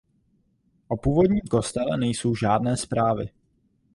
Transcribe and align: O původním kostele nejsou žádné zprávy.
O 0.87 0.97
původním 0.97 1.41
kostele 1.41 1.97
nejsou 1.97 2.35
žádné 2.35 2.77
zprávy. 2.77 3.29